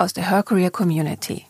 [0.00, 1.44] aus der Her Career Community.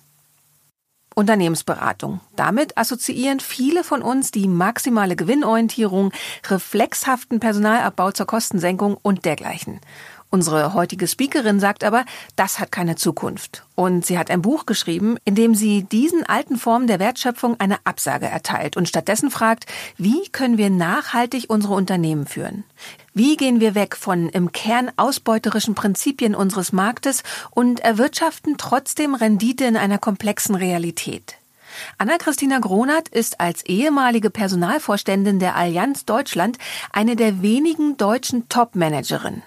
[1.15, 2.21] Unternehmensberatung.
[2.35, 6.13] Damit assoziieren viele von uns die maximale Gewinnorientierung,
[6.49, 9.81] reflexhaften Personalabbau zur Kostensenkung und dergleichen.
[10.33, 12.05] Unsere heutige Speakerin sagt aber,
[12.37, 13.65] das hat keine Zukunft.
[13.75, 17.79] Und sie hat ein Buch geschrieben, in dem sie diesen alten Formen der Wertschöpfung eine
[17.85, 19.67] Absage erteilt und stattdessen fragt,
[19.97, 22.63] wie können wir nachhaltig unsere Unternehmen führen?
[23.13, 29.65] Wie gehen wir weg von im Kern ausbeuterischen Prinzipien unseres Marktes und erwirtschaften trotzdem Rendite
[29.65, 31.35] in einer komplexen Realität?
[31.99, 36.59] Anna-Christina Gronert ist als ehemalige Personalvorständin der Allianz Deutschland
[36.93, 39.43] eine der wenigen deutschen Top-Managerinnen.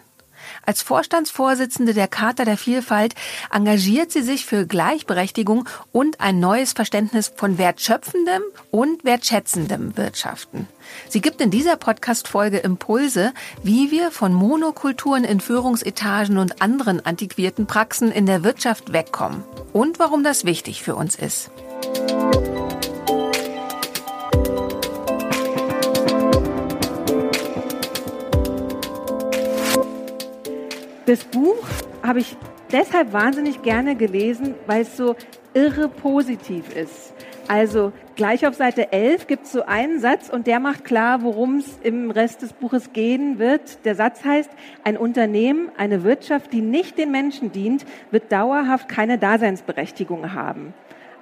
[0.65, 3.15] Als Vorstandsvorsitzende der Charta der Vielfalt
[3.51, 10.67] engagiert sie sich für Gleichberechtigung und ein neues Verständnis von wertschöpfendem und wertschätzendem Wirtschaften.
[11.09, 17.67] Sie gibt in dieser Podcast-Folge Impulse, wie wir von Monokulturen in Führungsetagen und anderen antiquierten
[17.67, 21.51] Praxen in der Wirtschaft wegkommen und warum das wichtig für uns ist.
[31.13, 31.67] Das Buch
[32.01, 32.35] habe ich
[32.71, 35.15] deshalb wahnsinnig gerne gelesen, weil es so
[35.53, 37.13] irre positiv ist.
[37.47, 41.57] Also gleich auf Seite 11 gibt es so einen Satz und der macht klar, worum
[41.57, 43.85] es im Rest des Buches gehen wird.
[43.85, 44.49] Der Satz heißt,
[44.83, 50.73] ein Unternehmen, eine Wirtschaft, die nicht den Menschen dient, wird dauerhaft keine Daseinsberechtigung haben.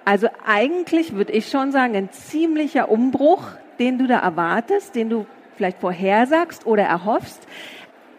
[0.06, 3.44] Also eigentlich würde ich schon sagen, ein ziemlicher Umbruch,
[3.78, 5.26] den du da erwartest, den du
[5.58, 7.46] vielleicht vorhersagst oder erhoffst.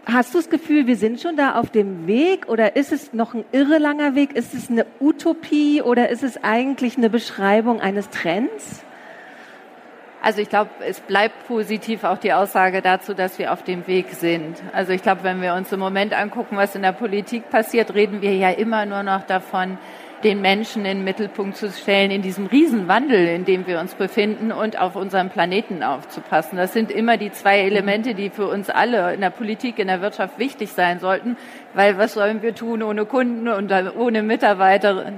[0.04, 3.34] Hast du das Gefühl, wir sind schon da auf dem Weg oder ist es noch
[3.34, 4.32] ein irre langer Weg?
[4.34, 8.82] Ist es eine Utopie oder ist es eigentlich eine Beschreibung eines Trends?
[10.20, 14.08] Also ich glaube, es bleibt positiv auch die Aussage dazu, dass wir auf dem Weg
[14.10, 14.56] sind.
[14.72, 18.22] Also ich glaube, wenn wir uns im Moment angucken, was in der Politik passiert, reden
[18.22, 19.78] wir ja immer nur noch davon,
[20.24, 24.52] den Menschen in den Mittelpunkt zu stellen, in diesem Riesenwandel, in dem wir uns befinden
[24.52, 26.56] und auf unserem Planeten aufzupassen.
[26.56, 30.00] Das sind immer die zwei Elemente, die für uns alle in der Politik, in der
[30.00, 31.36] Wirtschaft wichtig sein sollten,
[31.74, 35.12] weil was sollen wir tun ohne Kunden und ohne Mitarbeiter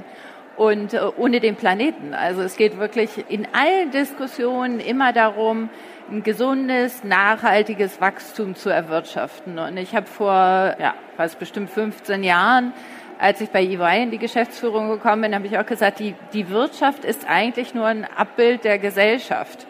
[0.57, 2.15] und äh, ohne den Planeten?
[2.15, 5.69] Also es geht wirklich in allen Diskussionen immer darum,
[6.11, 9.59] ein gesundes, nachhaltiges Wachstum zu erwirtschaften.
[9.59, 12.73] Und ich habe vor, ja, fast bestimmt 15 Jahren
[13.19, 16.49] als ich bei EY in die Geschäftsführung gekommen bin, habe ich auch gesagt, die, die
[16.51, 19.67] Wirtschaft ist eigentlich nur ein Abbild der Gesellschaft.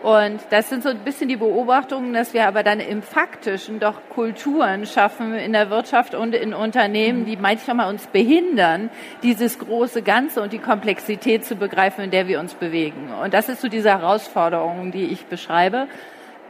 [0.00, 3.96] Und das sind so ein bisschen die Beobachtungen, dass wir aber dann im Faktischen doch
[4.10, 8.90] Kulturen schaffen in der Wirtschaft und in Unternehmen, die manchmal uns behindern,
[9.24, 13.10] dieses große Ganze und die Komplexität zu begreifen, in der wir uns bewegen.
[13.24, 15.88] Und das ist so diese Herausforderung, die ich beschreibe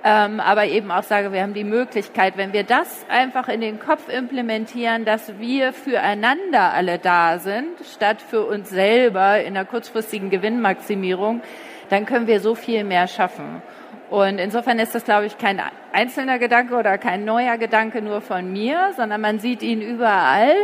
[0.05, 3.81] ähm, aber eben auch sage, wir haben die Möglichkeit, wenn wir das einfach in den
[3.81, 10.31] Kopf implementieren, dass wir füreinander alle da sind, statt für uns selber in der kurzfristigen
[10.31, 11.43] Gewinnmaximierung,
[11.89, 13.63] dann können wir so viel mehr schaffen.
[14.11, 15.61] Und insofern ist das, glaube ich, kein
[15.93, 20.55] einzelner Gedanke oder kein neuer Gedanke nur von mir, sondern man sieht ihn überall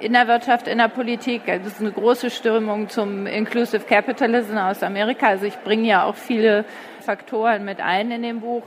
[0.00, 1.42] in der Wirtschaft, in der Politik.
[1.46, 5.28] Es ist eine große Stürmung zum Inclusive Capitalism aus Amerika.
[5.28, 6.64] Also ich bringe ja auch viele
[7.08, 8.64] Faktoren mit ein in dem Buch.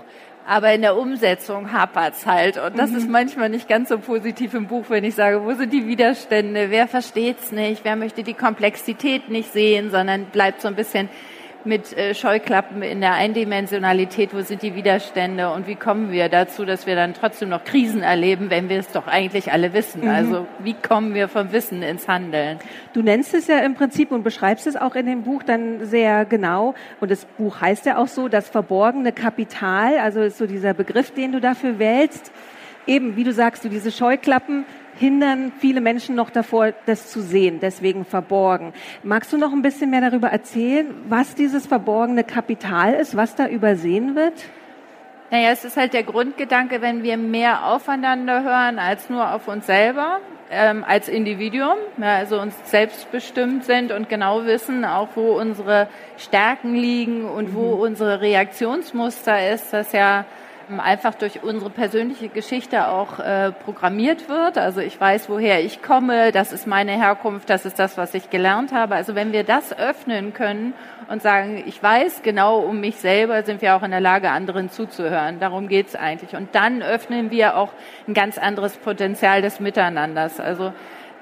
[0.48, 2.58] Aber in der Umsetzung hapert's halt.
[2.58, 2.98] Und das mhm.
[2.98, 6.72] ist manchmal nicht ganz so positiv im Buch, wenn ich sage, wo sind die Widerstände?
[6.72, 7.86] Wer versteht's nicht?
[7.86, 11.08] Wer möchte die Komplexität nicht sehen, sondern bleibt so ein bisschen
[11.66, 16.66] mit äh, Scheuklappen in der Eindimensionalität, wo sind die Widerstände und wie kommen wir dazu,
[16.66, 20.04] dass wir dann trotzdem noch Krisen erleben, wenn wir es doch eigentlich alle wissen.
[20.04, 20.10] Mhm.
[20.10, 22.60] Also wie kommen wir vom Wissen ins Handeln?
[22.94, 26.26] Du nennst es ja im Prinzip und beschreibst es auch in dem Buch dann sehr
[26.26, 30.74] genau und das Buch heißt ja auch so, das verborgene Kapital, also ist so dieser
[30.74, 32.32] Begriff, den du dafür wählst.
[32.88, 34.66] Eben, wie du sagst, du diese Scheuklappen,
[35.02, 38.72] hindern viele Menschen noch davor, das zu sehen, deswegen verborgen.
[39.04, 43.48] Magst du noch ein bisschen mehr darüber erzählen, was dieses verborgene Kapital ist, was da
[43.48, 44.34] übersehen wird?
[45.32, 49.66] Naja, es ist halt der Grundgedanke, wenn wir mehr aufeinander hören als nur auf uns
[49.66, 50.20] selber,
[50.52, 55.88] ähm, als Individuum, ja, also uns selbstbestimmt sind und genau wissen, auch wo unsere
[56.18, 57.82] Stärken liegen und wo mhm.
[57.82, 60.26] unsere Reaktionsmuster ist, das ja
[60.80, 64.58] einfach durch unsere persönliche Geschichte auch äh, programmiert wird.
[64.58, 68.30] Also ich weiß, woher ich komme, das ist meine Herkunft, das ist das, was ich
[68.30, 68.96] gelernt habe.
[68.96, 70.74] Also wenn wir das öffnen können
[71.10, 74.70] und sagen, ich weiß genau um mich selber, sind wir auch in der Lage, anderen
[74.70, 75.40] zuzuhören.
[75.40, 76.36] Darum geht's eigentlich.
[76.36, 77.74] Und dann öffnen wir auch
[78.08, 80.40] ein ganz anderes Potenzial des Miteinanders.
[80.40, 80.74] Also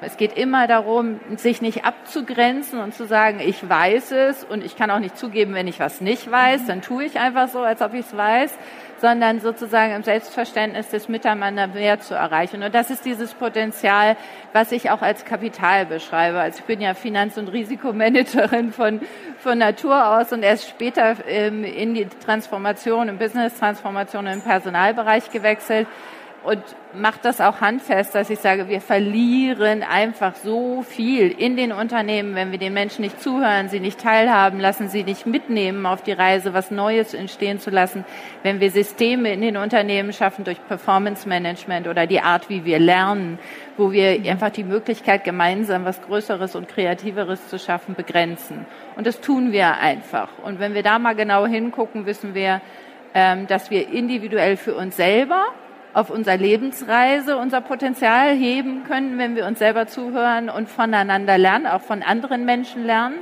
[0.01, 4.77] es geht immer darum, sich nicht abzugrenzen und zu sagen, ich weiß es und ich
[4.77, 7.81] kann auch nicht zugeben, wenn ich was nicht weiß, dann tue ich einfach so, als
[7.81, 8.57] ob ich es weiß,
[8.99, 12.63] sondern sozusagen im Selbstverständnis des Miteinander mehr zu erreichen.
[12.63, 14.17] Und das ist dieses Potenzial,
[14.53, 16.39] was ich auch als Kapital beschreibe.
[16.39, 19.01] Also ich bin ja Finanz- und Risikomanagerin von,
[19.39, 25.87] von Natur aus und erst später ähm, in die Transformation, im Business-Transformation im Personalbereich gewechselt
[26.43, 26.63] und
[26.93, 32.33] macht das auch handfest, dass ich sage, wir verlieren einfach so viel in den Unternehmen,
[32.33, 36.13] wenn wir den Menschen nicht zuhören, sie nicht teilhaben lassen, sie nicht mitnehmen auf die
[36.13, 38.05] Reise, was Neues entstehen zu lassen,
[38.41, 42.79] wenn wir Systeme in den Unternehmen schaffen durch Performance Management oder die Art, wie wir
[42.79, 43.37] lernen,
[43.77, 48.65] wo wir einfach die Möglichkeit, gemeinsam was Größeres und Kreativeres zu schaffen, begrenzen.
[48.95, 50.29] Und das tun wir einfach.
[50.43, 52.61] Und wenn wir da mal genau hingucken, wissen wir,
[53.13, 55.45] ähm, dass wir individuell für uns selber
[55.99, 61.67] auf unserer Lebensreise unser Potenzial heben können, wenn wir uns selber zuhören und voneinander lernen,
[61.67, 63.17] auch von anderen Menschen lernen.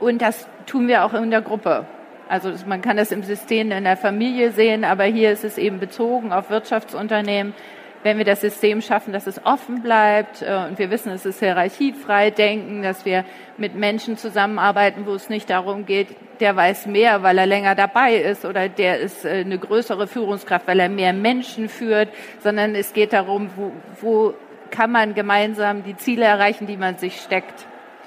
[0.00, 1.86] Und das tun wir auch in der Gruppe.
[2.28, 5.78] Also man kann das im System in der Familie sehen, aber hier ist es eben
[5.78, 7.54] bezogen auf Wirtschaftsunternehmen
[8.02, 11.40] wenn wir das System schaffen, dass es offen bleibt äh, und wir wissen, es ist
[11.40, 13.24] hierarchiefrei denken, dass wir
[13.56, 16.08] mit Menschen zusammenarbeiten, wo es nicht darum geht,
[16.40, 20.66] der weiß mehr, weil er länger dabei ist oder der ist äh, eine größere Führungskraft,
[20.66, 22.08] weil er mehr Menschen führt,
[22.40, 24.34] sondern es geht darum, wo, wo
[24.70, 27.66] kann man gemeinsam die Ziele erreichen, die man sich steckt.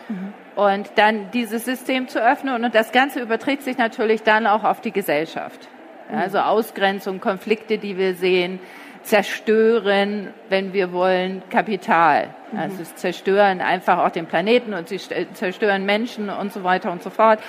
[0.10, 0.34] Mhm.
[0.56, 4.82] Und dann dieses System zu öffnen und das Ganze überträgt sich natürlich dann auch auf
[4.82, 5.70] die Gesellschaft.
[6.14, 8.60] Also Ausgrenzung, Konflikte, die wir sehen,
[9.04, 12.30] zerstören, wenn wir wollen, Kapital.
[12.52, 12.60] Mhm.
[12.60, 15.00] Also es zerstören einfach auch den Planeten und sie
[15.34, 17.40] zerstören Menschen und so weiter und so fort.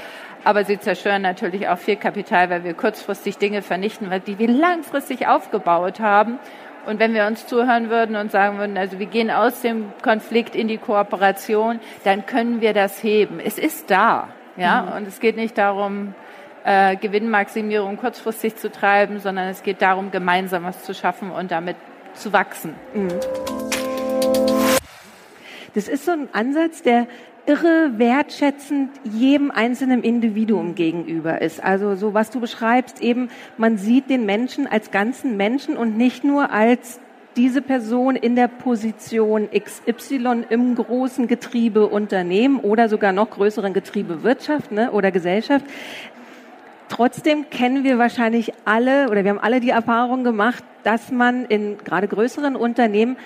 [0.44, 5.28] Aber sie zerstören natürlich auch viel Kapital, weil wir kurzfristig Dinge vernichten, die wir langfristig
[5.28, 6.38] aufgebaut haben.
[6.84, 10.56] Und wenn wir uns zuhören würden und sagen würden, also wir gehen aus dem Konflikt
[10.56, 13.38] in die Kooperation, dann können wir das heben.
[13.38, 14.82] Es ist da, ja.
[14.82, 14.96] Mhm.
[14.96, 16.14] Und es geht nicht darum,
[16.64, 21.76] äh, Gewinnmaximierung kurzfristig zu treiben, sondern es geht darum, gemeinsam was zu schaffen und damit
[22.14, 22.74] zu wachsen.
[22.94, 24.71] Mhm.
[25.74, 27.06] Das ist so ein Ansatz, der
[27.46, 31.62] irre wertschätzend jedem einzelnen Individuum gegenüber ist.
[31.62, 36.24] Also so was du beschreibst, eben man sieht den Menschen als ganzen Menschen und nicht
[36.24, 37.00] nur als
[37.36, 44.22] diese Person in der Position XY im großen Getriebe Unternehmen oder sogar noch größeren Getriebe
[44.22, 45.64] Wirtschaft ne, oder Gesellschaft.
[46.88, 51.78] Trotzdem kennen wir wahrscheinlich alle oder wir haben alle die Erfahrung gemacht, dass man in
[51.78, 53.16] gerade größeren Unternehmen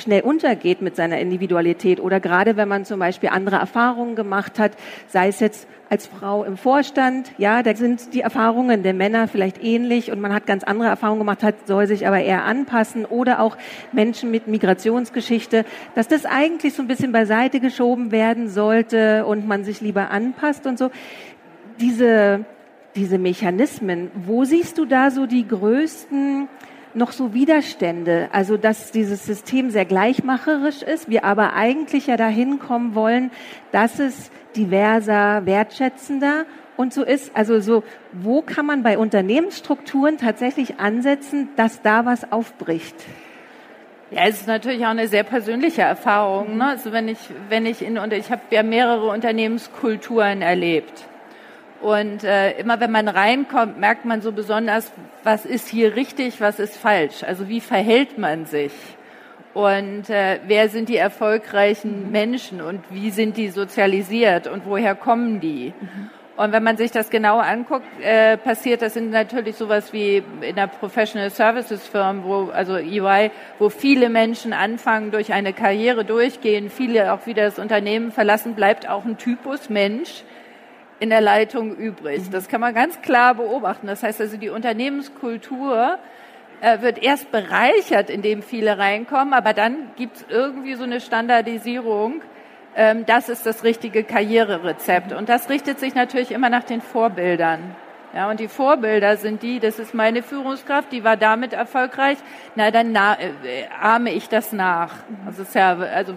[0.00, 4.72] schnell untergeht mit seiner Individualität oder gerade wenn man zum Beispiel andere Erfahrungen gemacht hat,
[5.06, 9.62] sei es jetzt als Frau im Vorstand, ja, da sind die Erfahrungen der Männer vielleicht
[9.62, 13.40] ähnlich und man hat ganz andere Erfahrungen gemacht, hat, soll sich aber eher anpassen oder
[13.40, 13.56] auch
[13.92, 15.64] Menschen mit Migrationsgeschichte,
[15.94, 20.66] dass das eigentlich so ein bisschen beiseite geschoben werden sollte und man sich lieber anpasst
[20.66, 20.90] und so.
[21.80, 22.44] Diese
[22.96, 26.48] diese Mechanismen, wo siehst du da so die größten
[26.94, 28.28] noch so Widerstände?
[28.32, 33.30] Also, dass dieses System sehr gleichmacherisch ist, wir aber eigentlich ja dahin kommen wollen,
[33.72, 36.44] dass es diverser, wertschätzender
[36.76, 37.36] und so ist.
[37.36, 42.96] Also, so, wo kann man bei Unternehmensstrukturen tatsächlich ansetzen, dass da was aufbricht?
[44.10, 46.56] Ja, es ist natürlich auch eine sehr persönliche Erfahrung.
[46.56, 46.66] Ne?
[46.66, 47.18] Also wenn ich,
[47.48, 51.04] wenn ich in, und ich habe ja mehrere Unternehmenskulturen erlebt.
[51.80, 54.92] Und äh, immer wenn man reinkommt, merkt man so besonders,
[55.24, 57.22] was ist hier richtig, was ist falsch.
[57.22, 58.72] Also wie verhält man sich?
[59.54, 65.40] Und äh, wer sind die erfolgreichen Menschen und wie sind die sozialisiert und woher kommen
[65.40, 65.72] die?
[65.80, 66.10] Mhm.
[66.36, 70.56] Und wenn man sich das genau anguckt, äh, passiert das sind natürlich sowas wie in
[70.56, 76.70] der Professional Services Firm, wo also EY, wo viele Menschen anfangen durch eine Karriere durchgehen,
[76.70, 80.24] viele auch wieder das Unternehmen verlassen, bleibt auch ein Typus Mensch,
[81.00, 82.30] in der Leitung übrig.
[82.30, 83.86] Das kann man ganz klar beobachten.
[83.86, 85.98] Das heißt also, die Unternehmenskultur
[86.60, 92.20] äh, wird erst bereichert, indem viele reinkommen, aber dann gibt es irgendwie so eine Standardisierung.
[92.76, 95.12] Ähm, das ist das richtige Karriererezept.
[95.12, 97.74] Und das richtet sich natürlich immer nach den Vorbildern.
[98.14, 102.18] Ja, und die Vorbilder sind die, das ist meine Führungskraft, die war damit erfolgreich.
[102.56, 104.96] Na, dann na, äh, ahme ich das nach.
[105.26, 106.14] Also, ist ja, also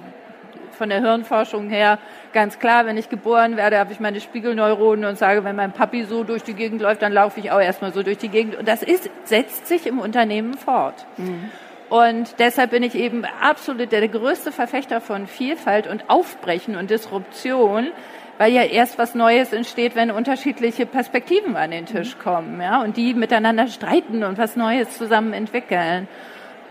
[0.73, 1.99] von der Hirnforschung her
[2.33, 6.03] Ganz klar, wenn ich geboren werde, habe ich meine Spiegelneuronen und sage, wenn mein Papi
[6.05, 8.55] so durch die Gegend läuft, dann laufe ich auch erstmal so durch die Gegend.
[8.55, 11.05] Und das ist, setzt sich im Unternehmen fort.
[11.17, 11.51] Mhm.
[11.89, 17.91] Und deshalb bin ich eben absolut der größte Verfechter von Vielfalt und Aufbrechen und Disruption,
[18.39, 22.97] weil ja erst was Neues entsteht, wenn unterschiedliche Perspektiven an den Tisch kommen, ja, und
[22.97, 26.07] die miteinander streiten und was Neues zusammen entwickeln.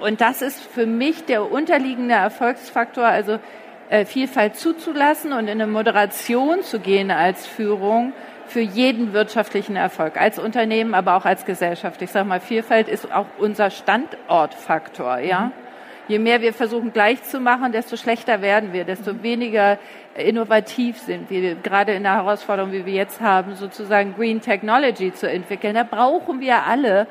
[0.01, 3.39] Und das ist für mich der unterliegende Erfolgsfaktor, also
[3.93, 8.15] äh, Vielfalt zuzulassen und in eine Moderation zu gehen als Führung
[8.47, 12.01] für jeden wirtschaftlichen Erfolg, als Unternehmen, aber auch als Gesellschaft.
[12.01, 15.41] Ich sage mal, Vielfalt ist auch unser Standortfaktor, ja.
[15.41, 15.53] Mhm.
[16.09, 19.23] Je mehr wir versuchen gleich zu machen, desto schlechter werden wir, desto mhm.
[19.23, 19.79] weniger
[20.15, 25.29] innovativ sind wir, gerade in der Herausforderung, wie wir jetzt haben, sozusagen Green Technology zu
[25.29, 25.75] entwickeln.
[25.75, 27.07] Da brauchen wir alle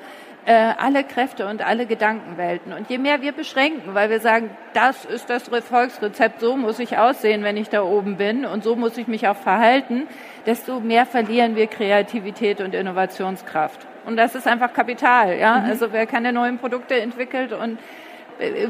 [0.45, 2.73] äh, alle Kräfte und alle Gedankenwelten.
[2.73, 6.97] Und je mehr wir beschränken, weil wir sagen, das ist das Erfolgsrezept, so muss ich
[6.97, 10.07] aussehen, wenn ich da oben bin und so muss ich mich auch verhalten,
[10.45, 13.85] desto mehr verlieren wir Kreativität und Innovationskraft.
[14.05, 15.59] Und das ist einfach Kapital, ja.
[15.59, 15.69] Mhm.
[15.69, 17.77] Also wer keine neuen Produkte entwickelt und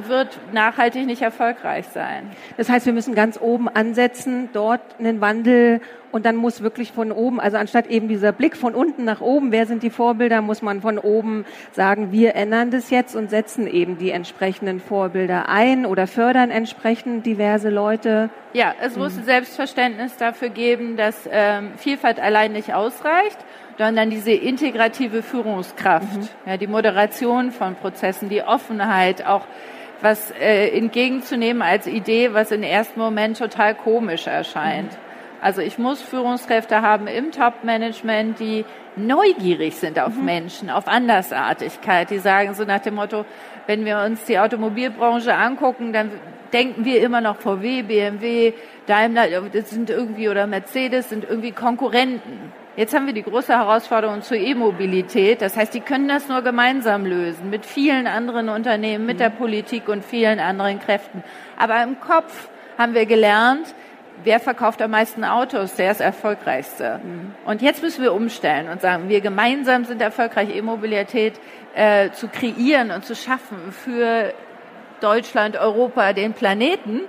[0.08, 2.30] wird nachhaltig nicht erfolgreich sein.
[2.58, 7.12] Das heißt, wir müssen ganz oben ansetzen, dort einen Wandel und dann muss wirklich von
[7.12, 10.62] oben, also anstatt eben dieser Blick von unten nach oben, wer sind die Vorbilder, muss
[10.62, 15.86] man von oben sagen, wir ändern das jetzt und setzen eben die entsprechenden Vorbilder ein
[15.86, 18.30] oder fördern entsprechend diverse Leute.
[18.54, 23.38] Ja, es muss ein Selbstverständnis dafür geben, dass ähm, Vielfalt allein nicht ausreicht
[23.78, 26.28] sondern diese integrative Führungskraft, mhm.
[26.46, 29.46] ja, die Moderation von Prozessen, die Offenheit, auch
[30.02, 34.92] was äh, entgegenzunehmen als Idee, was im ersten Moment total komisch erscheint.
[34.92, 34.98] Mhm.
[35.42, 38.64] Also ich muss Führungskräfte haben im Top-Management, die
[38.96, 40.26] neugierig sind auf mhm.
[40.26, 43.26] Menschen, auf Andersartigkeit, die sagen so nach dem Motto,
[43.66, 46.12] wenn wir uns die Automobilbranche angucken, dann
[46.54, 48.54] denken wir immer noch VW, BMW,
[48.86, 52.52] Daimler, das sind irgendwie oder Mercedes sind irgendwie Konkurrenten.
[52.78, 55.42] Jetzt haben wir die große Herausforderung zur E-Mobilität.
[55.42, 59.36] Das heißt, die können das nur gemeinsam lösen, mit vielen anderen Unternehmen, mit der mhm.
[59.36, 61.22] Politik und vielen anderen Kräften.
[61.58, 62.48] Aber im Kopf
[62.78, 63.76] haben wir gelernt,
[64.24, 67.02] wer verkauft am meisten Autos, der ist erfolgreichste.
[67.04, 67.36] Mhm.
[67.46, 71.42] Und jetzt müssen wir umstellen und sagen, wir gemeinsam sind erfolgreich, E-Mobilität
[71.76, 74.34] äh, zu kreieren und zu schaffen für
[75.02, 77.02] Deutschland, Europa, den Planeten,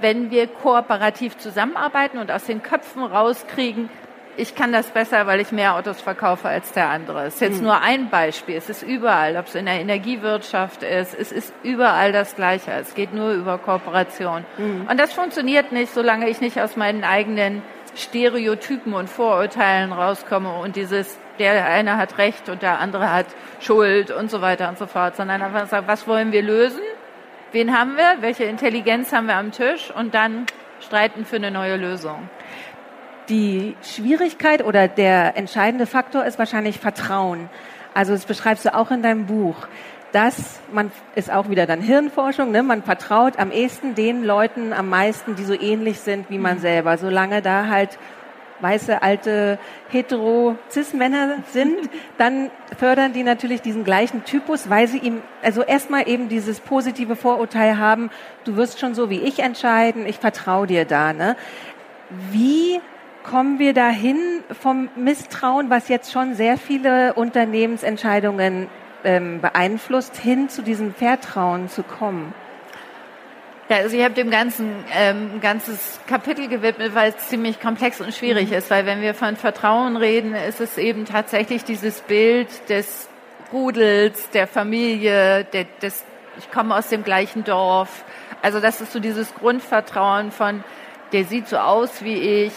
[0.00, 3.90] wenn wir kooperativ zusammenarbeiten und aus den Köpfen rauskriegen,
[4.36, 7.26] ich kann das besser, weil ich mehr Autos verkaufe als der andere.
[7.26, 7.64] Es ist jetzt mhm.
[7.64, 8.56] nur ein Beispiel.
[8.56, 11.14] Es ist überall, ob es in der Energiewirtschaft ist.
[11.18, 12.72] Es ist überall das Gleiche.
[12.72, 14.44] Es geht nur über Kooperation.
[14.58, 14.86] Mhm.
[14.90, 17.62] Und das funktioniert nicht, solange ich nicht aus meinen eigenen
[17.96, 23.26] Stereotypen und Vorurteilen rauskomme und dieses, der eine hat Recht und der andere hat
[23.60, 26.82] Schuld und so weiter und so fort, sondern einfach sagen, was wollen wir lösen?
[27.52, 28.16] Wen haben wir?
[28.20, 29.92] Welche Intelligenz haben wir am Tisch?
[29.96, 30.46] Und dann
[30.80, 32.28] streiten für eine neue Lösung.
[33.28, 37.48] Die Schwierigkeit oder der entscheidende Faktor ist wahrscheinlich Vertrauen.
[37.94, 39.56] Also das beschreibst du auch in deinem Buch.
[40.12, 42.62] dass man ist auch wieder dann Hirnforschung, ne?
[42.62, 46.60] man vertraut am ehesten den Leuten am meisten, die so ähnlich sind wie man mhm.
[46.60, 46.98] selber.
[46.98, 47.98] Solange da halt
[48.60, 51.76] weiße, alte, hetero, cis-Männer sind,
[52.18, 57.16] dann fördern die natürlich diesen gleichen Typus, weil sie ihm, also erstmal eben dieses positive
[57.16, 58.10] Vorurteil haben,
[58.44, 61.12] du wirst schon so wie ich entscheiden, ich vertraue dir da.
[61.12, 61.34] Ne?
[62.30, 62.80] Wie
[63.24, 68.68] kommen wir dahin vom Misstrauen, was jetzt schon sehr viele Unternehmensentscheidungen
[69.02, 72.32] ähm, beeinflusst, hin zu diesem Vertrauen zu kommen?
[73.70, 78.14] Ja, also ich habe dem Ganzen ähm, ganzes Kapitel gewidmet, weil es ziemlich komplex und
[78.14, 78.56] schwierig mhm.
[78.56, 83.08] ist, weil wenn wir von Vertrauen reden, ist es eben tatsächlich dieses Bild des
[83.52, 86.04] Rudels, der Familie, der, des,
[86.38, 88.04] ich komme aus dem gleichen Dorf.
[88.42, 90.62] Also das ist so dieses Grundvertrauen von,
[91.12, 92.52] der sieht so aus wie ich,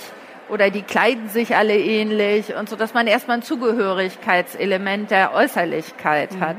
[0.49, 6.33] oder die kleiden sich alle ähnlich und so, dass man erstmal ein Zugehörigkeitselement der Äußerlichkeit
[6.33, 6.39] mhm.
[6.41, 6.57] hat.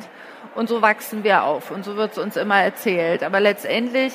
[0.54, 3.23] Und so wachsen wir auf und so wird es uns immer erzählt.
[3.23, 4.12] Aber letztendlich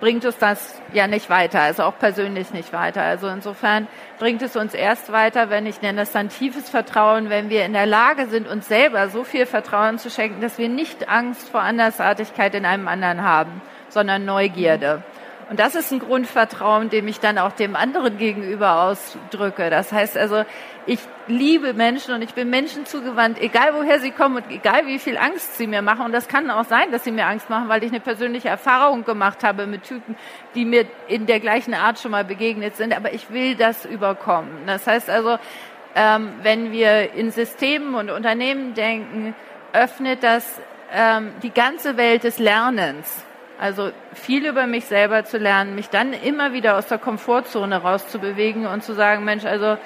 [0.00, 3.02] bringt uns das ja nicht weiter, also auch persönlich nicht weiter.
[3.02, 3.86] Also insofern
[4.18, 7.72] bringt es uns erst weiter, wenn ich nenne das dann tiefes Vertrauen, wenn wir in
[7.72, 11.60] der Lage sind, uns selber so viel Vertrauen zu schenken, dass wir nicht Angst vor
[11.60, 14.96] Andersartigkeit in einem anderen haben, sondern Neugierde.
[14.96, 15.23] Mhm.
[15.50, 19.68] Und das ist ein Grundvertrauen, dem ich dann auch dem anderen gegenüber ausdrücke.
[19.68, 20.44] Das heißt also,
[20.86, 24.98] ich liebe Menschen und ich bin Menschen zugewandt, egal woher sie kommen und egal wie
[24.98, 26.06] viel Angst sie mir machen.
[26.06, 29.04] Und das kann auch sein, dass sie mir Angst machen, weil ich eine persönliche Erfahrung
[29.04, 30.16] gemacht habe mit Typen,
[30.54, 32.96] die mir in der gleichen Art schon mal begegnet sind.
[32.96, 34.66] Aber ich will das überkommen.
[34.66, 35.38] Das heißt also,
[35.94, 39.34] ähm, wenn wir in Systemen und Unternehmen denken,
[39.72, 40.60] öffnet das
[40.92, 43.24] ähm, die ganze Welt des Lernens
[43.64, 48.66] Also viel über mich selber zu lernen, mich dann immer wieder aus der Komfortzone rauszubewegen
[48.66, 49.78] und zu sagen, Mensch, also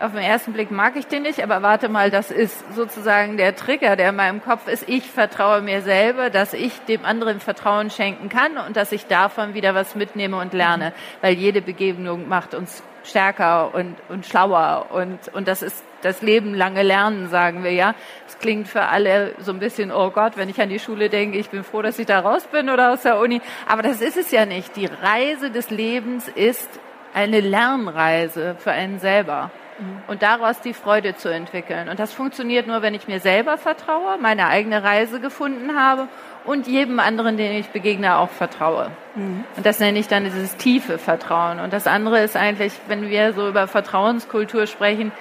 [0.00, 3.54] auf den ersten Blick mag ich den nicht, aber warte mal, das ist sozusagen der
[3.54, 4.88] Trigger, der in meinem Kopf ist.
[4.88, 9.54] Ich vertraue mir selber, dass ich dem anderen Vertrauen schenken kann und dass ich davon
[9.54, 15.32] wieder was mitnehme und lerne, weil jede Begegnung macht uns stärker und, und schlauer und,
[15.32, 17.94] und das ist das Leben lange Lernen, sagen wir ja.
[18.26, 21.38] Es klingt für alle so ein bisschen, oh Gott, wenn ich an die Schule denke,
[21.38, 23.40] ich bin froh, dass ich da raus bin oder aus der Uni.
[23.66, 24.76] Aber das ist es ja nicht.
[24.76, 26.68] Die Reise des Lebens ist
[27.14, 29.50] eine Lernreise für einen selber.
[29.78, 30.02] Mhm.
[30.06, 31.88] Und daraus die Freude zu entwickeln.
[31.88, 36.08] Und das funktioniert nur, wenn ich mir selber vertraue, meine eigene Reise gefunden habe
[36.44, 38.90] und jedem anderen, den ich begegne, auch vertraue.
[39.14, 39.44] Mhm.
[39.56, 41.60] Und das nenne ich dann dieses tiefe Vertrauen.
[41.60, 45.12] Und das andere ist eigentlich, wenn wir so über Vertrauenskultur sprechen,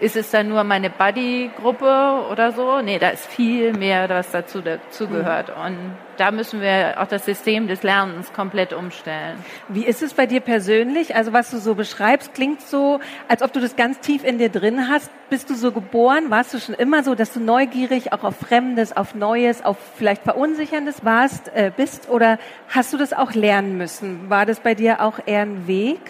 [0.00, 2.80] ist es dann nur meine Buddy-Gruppe oder so?
[2.80, 5.48] Nee, da ist viel mehr, was dazu dazugehört.
[5.48, 5.64] Mhm.
[5.64, 9.38] Und da müssen wir auch das System des Lernens komplett umstellen.
[9.68, 11.16] Wie ist es bei dir persönlich?
[11.16, 14.48] Also was du so beschreibst, klingt so, als ob du das ganz tief in dir
[14.48, 15.10] drin hast.
[15.30, 16.30] Bist du so geboren?
[16.30, 20.22] Warst du schon immer so, dass du neugierig auch auf Fremdes, auf Neues, auf vielleicht
[20.22, 22.08] Verunsicherndes warst, äh, bist?
[22.08, 22.38] Oder
[22.68, 24.30] hast du das auch lernen müssen?
[24.30, 26.00] War das bei dir auch eher ein Weg?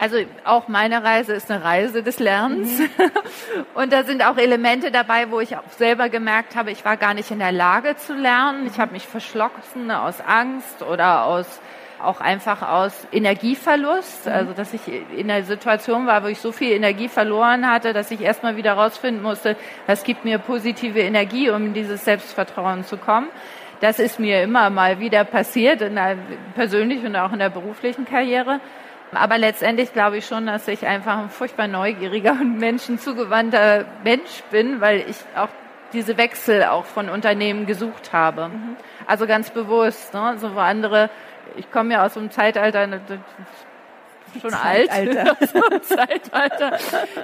[0.00, 2.78] Also auch meine Reise ist eine Reise des Lernens.
[2.78, 2.88] Mhm.
[3.74, 7.12] Und da sind auch Elemente dabei, wo ich auch selber gemerkt habe, ich war gar
[7.12, 8.66] nicht in der Lage zu lernen.
[8.66, 11.60] Ich habe mich verschlossen aus Angst oder aus
[12.02, 14.32] auch einfach aus Energieverlust, mhm.
[14.32, 18.10] also dass ich in einer Situation war, wo ich so viel Energie verloren hatte, dass
[18.10, 19.54] ich erstmal wieder rausfinden musste,
[19.86, 23.28] was gibt mir positive Energie, um in dieses Selbstvertrauen zu kommen.
[23.80, 26.16] Das ist mir immer mal wieder passiert, in der
[26.54, 28.60] persönlichen und auch in der beruflichen Karriere.
[29.12, 34.80] Aber letztendlich glaube ich schon, dass ich einfach ein furchtbar neugieriger und menschenzugewandter Mensch bin,
[34.80, 35.48] weil ich auch
[35.92, 38.48] diese Wechsel auch von Unternehmen gesucht habe.
[38.48, 38.76] Mhm.
[39.06, 40.36] Also ganz bewusst, ne?
[40.38, 41.10] so wo andere,
[41.56, 43.00] ich komme ja aus einem Zeitalter, ne,
[44.40, 45.36] schon Zeitalter.
[45.40, 46.78] alt, so Zeitalter,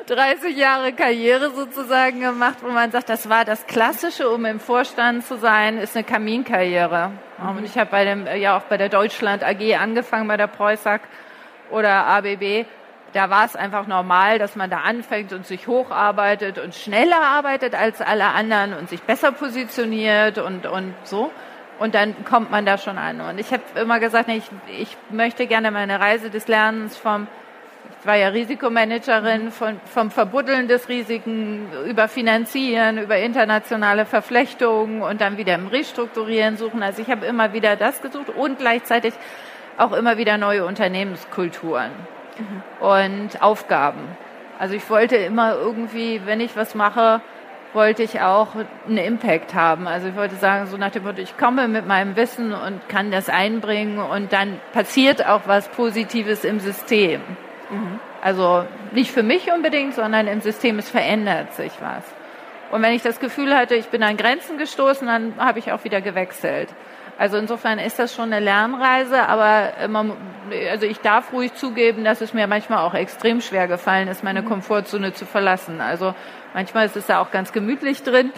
[0.07, 5.25] 30 Jahre Karriere sozusagen gemacht, wo man sagt, das war das Klassische, um im Vorstand
[5.25, 7.13] zu sein, ist eine Kaminkarriere.
[7.39, 7.59] Mhm.
[7.59, 11.03] Und ich habe bei dem, ja auch bei der Deutschland AG angefangen, bei der Preußack
[11.71, 12.67] oder ABB,
[13.13, 17.75] da war es einfach normal, dass man da anfängt und sich hocharbeitet und schneller arbeitet
[17.75, 21.31] als alle anderen und sich besser positioniert und, und so.
[21.79, 23.21] Und dann kommt man da schon an.
[23.21, 24.45] Und ich habe immer gesagt, ich,
[24.79, 27.27] ich möchte gerne meine Reise des Lernens vom,
[28.01, 35.21] ich war ja Risikomanagerin, von, vom Verbuddeln des Risiken über Finanzieren, über internationale Verflechtungen und
[35.21, 36.83] dann wieder im Restrukturieren suchen.
[36.83, 39.13] Also ich habe immer wieder das gesucht und gleichzeitig
[39.79, 41.91] auch immer wieder neue Unternehmenskulturen
[42.39, 42.85] mhm.
[42.85, 44.01] und Aufgaben.
[44.59, 47.21] Also ich wollte immer irgendwie, wenn ich was mache,
[47.73, 48.49] wollte ich auch
[48.89, 49.87] einen Impact haben.
[49.87, 53.11] Also ich wollte sagen, so nach dem Motto, ich komme mit meinem Wissen und kann
[53.11, 57.21] das einbringen und dann passiert auch was Positives im System.
[57.71, 58.01] Mhm.
[58.23, 62.03] Also nicht für mich unbedingt, sondern im System, es verändert sich was.
[62.73, 65.85] Und wenn ich das Gefühl hatte, ich bin an Grenzen gestoßen, dann habe ich auch
[65.85, 66.69] wieder gewechselt.
[67.19, 70.13] Also insofern ist das schon eine Lernreise, aber man,
[70.71, 74.43] also ich darf ruhig zugeben, dass es mir manchmal auch extrem schwer gefallen ist, meine
[74.43, 74.47] mhm.
[74.47, 75.81] Komfortzone zu verlassen.
[75.81, 76.15] Also
[76.53, 78.33] manchmal ist es da auch ganz gemütlich drin.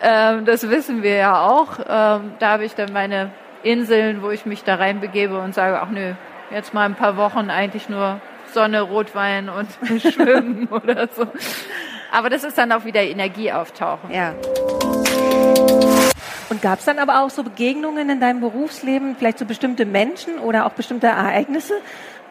[0.00, 1.78] Ähm, das wissen wir ja auch.
[1.80, 5.90] Ähm, da habe ich dann meine Inseln, wo ich mich da reinbegebe und sage, ach
[5.90, 6.14] nö,
[6.50, 9.68] jetzt mal ein paar Wochen eigentlich nur Sonne, Rotwein und
[10.00, 11.26] Schwimmen oder so.
[12.12, 14.10] Aber das ist dann auch wieder Energie auftauchen.
[14.12, 14.34] Ja.
[16.50, 20.40] Und gab es dann aber auch so Begegnungen in deinem Berufsleben, vielleicht so bestimmte Menschen
[20.40, 21.74] oder auch bestimmte Ereignisse,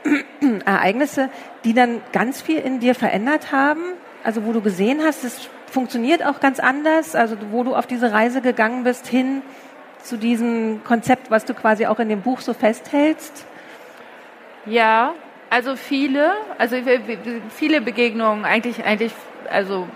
[0.65, 1.29] Ereignisse,
[1.63, 3.81] die dann ganz viel in dir verändert haben?
[4.25, 8.11] Also wo du gesehen hast, es funktioniert auch ganz anders, also wo du auf diese
[8.11, 9.41] Reise gegangen bist hin
[10.03, 13.45] zu diesem Konzept, was du quasi auch in dem Buch so festhältst?
[14.65, 15.13] Ja,
[15.49, 16.75] also viele, also
[17.49, 19.13] viele Begegnungen, eigentlich, eigentlich,
[19.49, 19.87] also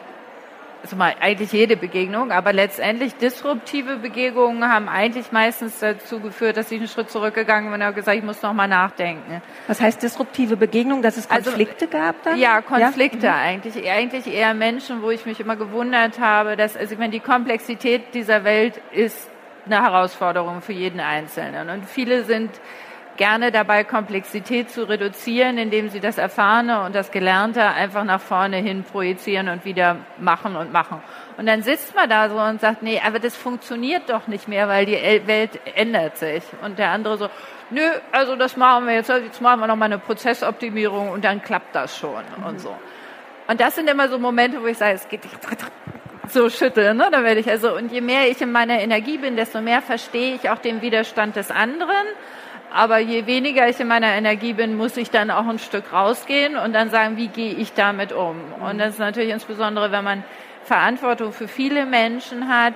[0.84, 6.70] also mal eigentlich jede Begegnung, aber letztendlich disruptive Begegnungen haben eigentlich meistens dazu geführt, dass
[6.72, 9.42] ich einen Schritt zurückgegangen bin und habe gesagt, ich muss noch mal nachdenken.
[9.68, 12.38] Was heißt disruptive Begegnung, dass es also, Konflikte also, gab dann?
[12.38, 13.34] Ja, Konflikte ja?
[13.34, 13.40] Mhm.
[13.40, 17.22] eigentlich, eigentlich eher Menschen, wo ich mich immer gewundert habe, dass also ich meine, die
[17.22, 19.30] Komplexität dieser Welt ist
[19.66, 22.52] eine Herausforderung für jeden Einzelnen und viele sind
[23.18, 28.58] gerne dabei, Komplexität zu reduzieren, indem sie das Erfahrene und das Gelernte einfach nach vorne
[28.58, 31.02] hin projizieren und wieder machen und machen.
[31.38, 34.68] Und dann sitzt man da so und sagt, nee, aber das funktioniert doch nicht mehr,
[34.68, 34.98] weil die
[35.28, 36.44] Welt ändert sich.
[36.64, 37.30] Und der andere so,
[37.70, 41.76] nö, also das machen wir jetzt, jetzt machen wir nochmal eine Prozessoptimierung und dann klappt
[41.76, 42.46] das schon mhm.
[42.46, 42.76] und so.
[43.48, 45.22] Und das sind immer so Momente, wo ich sage, es geht
[46.30, 46.98] so schütteln.
[46.98, 47.10] Ne?
[47.12, 50.36] Da werde ich also, und je mehr ich in meiner Energie bin, desto mehr verstehe
[50.36, 52.08] ich auch den Widerstand des anderen.
[52.74, 56.58] Aber je weniger ich in meiner Energie bin, muss ich dann auch ein Stück rausgehen
[56.58, 58.36] und dann sagen, wie gehe ich damit um?
[58.68, 60.24] Und das ist natürlich insbesondere, wenn man
[60.64, 62.74] Verantwortung für viele Menschen hat,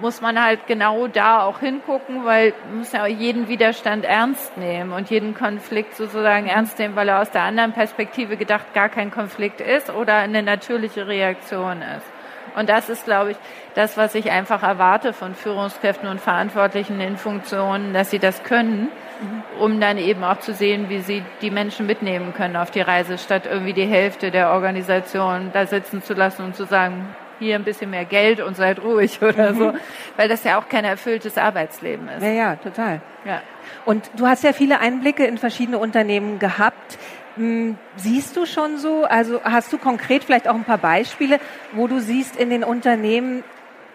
[0.00, 4.56] muss man halt genau da auch hingucken, weil man muss ja auch jeden Widerstand ernst
[4.56, 8.88] nehmen und jeden Konflikt sozusagen ernst nehmen, weil er aus der anderen Perspektive gedacht gar
[8.88, 12.06] kein Konflikt ist oder eine natürliche Reaktion ist.
[12.54, 13.36] Und das ist, glaube ich,
[13.74, 18.88] das, was ich einfach erwarte von Führungskräften und Verantwortlichen in Funktionen, dass sie das können,
[19.58, 23.18] um dann eben auch zu sehen, wie sie die Menschen mitnehmen können auf die Reise,
[23.18, 27.64] statt irgendwie die Hälfte der Organisation da sitzen zu lassen und zu sagen, hier ein
[27.64, 29.58] bisschen mehr Geld und seid ruhig oder mhm.
[29.58, 29.72] so,
[30.16, 32.22] weil das ja auch kein erfülltes Arbeitsleben ist.
[32.22, 33.00] Ja, ja, total.
[33.24, 33.42] Ja.
[33.84, 36.98] Und du hast ja viele Einblicke in verschiedene Unternehmen gehabt.
[37.36, 41.40] Hm, siehst du schon so, also hast du konkret vielleicht auch ein paar Beispiele,
[41.72, 43.42] wo du siehst in den Unternehmen,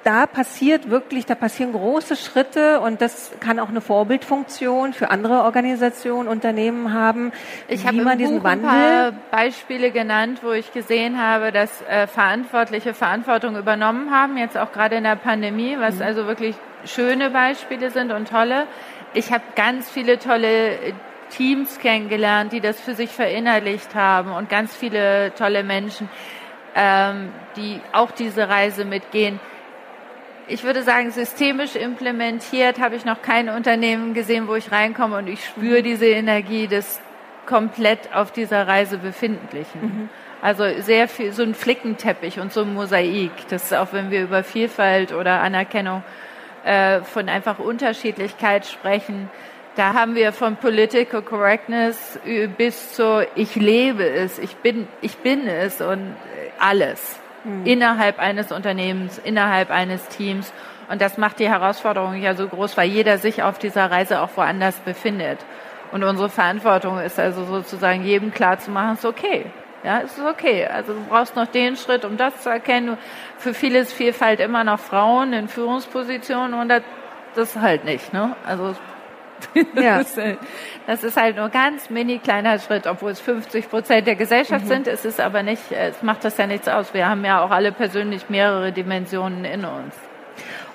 [0.08, 5.43] da passiert wirklich, da passieren große Schritte und das kann auch eine Vorbildfunktion für andere
[5.43, 7.34] Organisationen, Unternehmen haben.
[7.67, 8.70] Ich habe immer diesen Buch Wandel.
[8.70, 14.58] ein paar Beispiele genannt, wo ich gesehen habe, dass äh, Verantwortliche Verantwortung übernommen haben, jetzt
[14.58, 16.04] auch gerade in der Pandemie, was mhm.
[16.04, 18.65] also wirklich schöne Beispiele sind und tolle.
[19.13, 20.78] Ich habe ganz viele tolle
[21.32, 26.08] Teams kennengelernt, die das für sich verinnerlicht haben und ganz viele tolle Menschen,
[26.76, 29.41] ähm, die auch diese Reise mitgehen
[30.48, 35.28] ich würde sagen, systemisch implementiert habe ich noch kein Unternehmen gesehen, wo ich reinkomme und
[35.28, 37.00] ich spüre diese Energie des
[37.46, 39.82] komplett auf dieser Reise befindlichen.
[39.82, 40.10] Mhm.
[40.42, 43.32] Also sehr viel, so ein Flickenteppich und so ein Mosaik.
[43.50, 46.04] Das ist auch, wenn wir über Vielfalt oder Anerkennung
[46.64, 49.30] äh, von einfach Unterschiedlichkeit sprechen.
[49.76, 52.20] Da haben wir von Political Correctness
[52.58, 56.16] bis zu ich lebe es, ich bin, ich bin es und
[56.60, 57.66] alles mhm.
[57.66, 60.54] innerhalb eines Unternehmens, innerhalb eines Teams.
[60.90, 64.30] Und das macht die Herausforderung ja so groß, weil jeder sich auf dieser Reise auch
[64.36, 65.40] woanders befindet.
[65.92, 69.46] Und unsere Verantwortung ist also sozusagen jedem klar zu machen, es ist okay.
[69.84, 70.66] Ja, es ist okay.
[70.66, 72.98] Also du brauchst noch den Schritt, um das zu erkennen.
[73.38, 76.82] Für viele ist Vielfalt immer noch Frauen in Führungspositionen und das,
[77.36, 78.12] das halt nicht.
[78.12, 78.36] Ne?
[78.46, 78.76] Also
[79.76, 79.97] Ja.
[79.97, 80.36] Das, ist, äh,
[80.86, 84.69] das, ist, halt nur ganz mini kleiner Schritt, obwohl es 50 Prozent der Gesellschaft mhm.
[84.69, 84.88] sind.
[84.88, 86.93] Es ist aber nicht, es macht das ja nichts aus.
[86.93, 89.95] Wir haben ja auch alle persönlich mehrere Dimensionen in uns.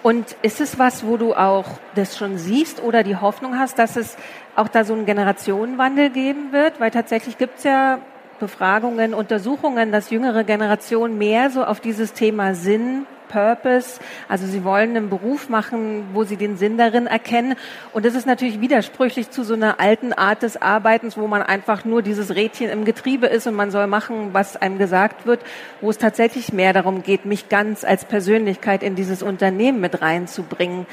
[0.02, 3.96] Und ist es was, wo du auch das schon siehst oder die Hoffnung hast, dass
[3.96, 4.16] es
[4.56, 6.80] auch da so einen Generationenwandel geben wird?
[6.80, 8.00] Weil tatsächlich gibt es ja
[8.40, 14.00] Befragungen, Untersuchungen, dass jüngere Generationen mehr so auf dieses Thema Sinn Purpose.
[14.28, 17.56] Also sie wollen einen Beruf machen, wo sie den Sinn darin erkennen.
[17.92, 21.84] Und das ist natürlich widersprüchlich zu so einer alten Art des Arbeitens, wo man einfach
[21.84, 25.40] nur dieses Rädchen im Getriebe ist und man soll machen, was einem gesagt wird,
[25.80, 30.86] wo es tatsächlich mehr darum geht, mich ganz als Persönlichkeit in dieses Unternehmen mit reinzubringen.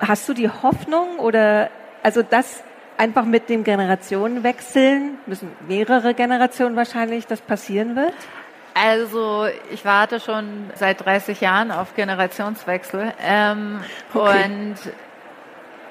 [0.00, 1.70] Hast du die Hoffnung oder
[2.02, 2.64] also das
[2.96, 8.14] einfach mit dem Generationenwechseln, müssen mehrere Generationen wahrscheinlich, das passieren wird?
[8.74, 13.80] Also ich warte schon seit 30 Jahren auf Generationswechsel ähm,
[14.12, 14.44] okay.
[14.44, 14.76] und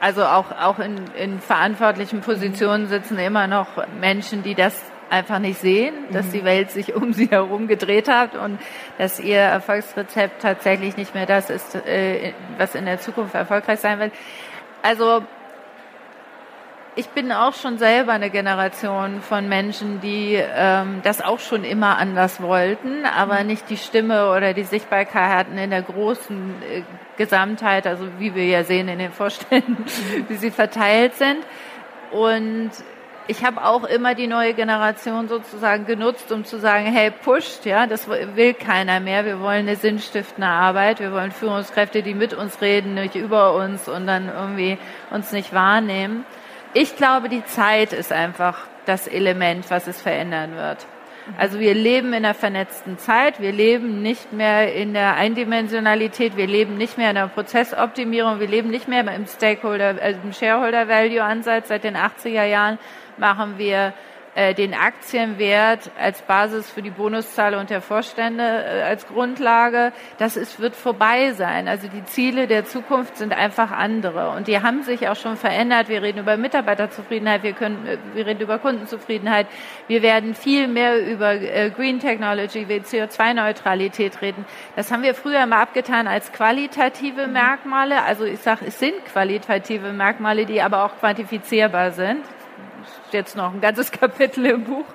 [0.01, 3.67] also auch auch in, in verantwortlichen Positionen sitzen immer noch
[4.01, 4.77] Menschen, die das
[5.09, 6.31] einfach nicht sehen, dass mhm.
[6.31, 8.59] die Welt sich um sie herum gedreht hat und
[8.97, 13.99] dass ihr Erfolgsrezept tatsächlich nicht mehr das ist, äh, was in der Zukunft erfolgreich sein
[13.99, 14.11] wird.
[14.81, 15.23] Also
[16.95, 21.97] ich bin auch schon selber eine Generation von Menschen, die ähm, das auch schon immer
[21.97, 23.47] anders wollten, aber mhm.
[23.47, 26.81] nicht die Stimme oder die Sichtbarkeit hatten in der großen äh,
[27.17, 30.25] Gesamtheit, also wie wir ja sehen in den Vorständen, mhm.
[30.29, 31.39] wie sie verteilt sind.
[32.11, 32.71] Und
[33.27, 37.87] ich habe auch immer die neue Generation sozusagen genutzt, um zu sagen, hey, pusht, ja,
[37.87, 39.25] das will keiner mehr.
[39.25, 40.99] Wir wollen eine sinnstiftende Arbeit.
[40.99, 44.77] Wir wollen Führungskräfte, die mit uns reden, nicht über uns und dann irgendwie
[45.09, 46.25] uns nicht wahrnehmen.
[46.75, 50.85] Ich glaube, die Zeit ist einfach das Element, was es verändern wird.
[51.37, 56.47] Also wir leben in einer vernetzten Zeit, wir leben nicht mehr in der Eindimensionalität, wir
[56.47, 60.87] leben nicht mehr in der Prozessoptimierung, wir leben nicht mehr im Stakeholder, also im Shareholder
[60.87, 61.69] Value Ansatz.
[61.69, 62.77] Seit den 80er Jahren
[63.17, 63.93] machen wir
[64.35, 69.93] äh, den Aktienwert als Basis für die Bonuszahlung der Vorstände äh, als Grundlage.
[70.17, 71.67] Das ist, wird vorbei sein.
[71.67, 75.87] Also die Ziele der Zukunft sind einfach andere und die haben sich auch schon verändert.
[75.87, 79.45] Wir reden über Mitarbeiterzufriedenheit, wir können, äh, wir reden über Kundenzufriedenheit.
[79.87, 84.45] Wir werden viel mehr über Green Technology, wie CO2-Neutralität reden.
[84.75, 87.33] Das haben wir früher mal abgetan als qualitative mhm.
[87.33, 88.01] Merkmale.
[88.03, 92.23] Also ich sage, es sind qualitative Merkmale, die aber auch quantifizierbar sind
[93.11, 94.85] jetzt noch ein ganzes Kapitel im Buch,